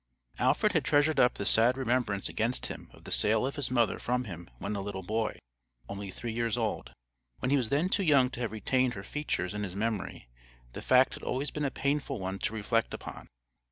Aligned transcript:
Alfred 0.39 0.71
had 0.71 0.83
treasured 0.83 1.19
up 1.19 1.35
the 1.35 1.45
sad 1.45 1.77
remembrance 1.77 2.27
against 2.27 2.65
him 2.65 2.89
of 2.91 3.03
the 3.03 3.11
sale 3.11 3.45
of 3.45 3.55
his 3.55 3.69
mother 3.69 3.99
from 3.99 4.23
him 4.23 4.49
when 4.57 4.75
a 4.75 4.81
little 4.81 5.03
boy, 5.03 5.37
only 5.87 6.09
three 6.09 6.31
years 6.33 6.57
old. 6.57 6.95
While 7.37 7.51
he 7.51 7.55
was 7.55 7.69
then 7.69 7.87
too 7.87 8.01
young 8.01 8.31
to 8.31 8.39
have 8.39 8.51
retained 8.51 8.95
her 8.95 9.03
features 9.03 9.53
in 9.53 9.61
his 9.61 9.75
memory, 9.75 10.27
the 10.73 10.81
fact 10.81 11.13
had 11.13 11.21
always 11.21 11.51
been 11.51 11.65
a 11.65 11.69
painful 11.69 12.17
one 12.19 12.39
to 12.39 12.53
reflect 12.55 12.95
upon. 12.95 13.27